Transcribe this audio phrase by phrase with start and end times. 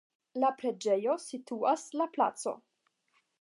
[0.43, 2.55] La preĝejo situas la placo.